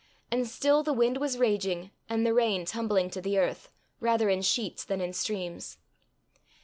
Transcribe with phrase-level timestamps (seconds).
[0.31, 3.69] And still the wind was raging, and the rain tumbling to the earth,
[3.99, 5.77] rather in sheets than in streams.